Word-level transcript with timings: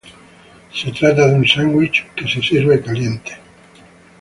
Se 0.73 0.91
trata 0.93 1.27
de 1.27 1.35
un 1.35 1.47
sándwich 1.47 2.07
que 2.15 2.27
se 2.27 2.41
sirve 2.41 2.81
caliente. 2.81 3.37